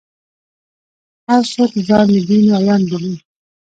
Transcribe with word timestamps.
هر 1.27 1.41
څوک 1.53 1.71
ځان 1.87 2.05
د 2.11 2.13
دین 2.27 2.43
ویاند 2.51 2.85
بولي. 2.89 3.15